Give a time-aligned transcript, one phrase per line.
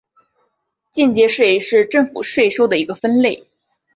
[0.91, 3.43] 间接税是政府税收的一个分类。